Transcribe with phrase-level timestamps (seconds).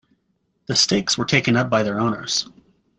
[0.65, 2.49] The stakes were taken up by their owners.